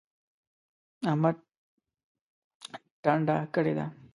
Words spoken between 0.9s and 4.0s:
احمد ټنډه کړې ده.